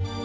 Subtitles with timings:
[0.00, 0.21] う